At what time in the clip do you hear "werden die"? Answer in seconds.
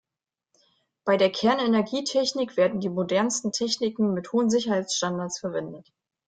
2.57-2.89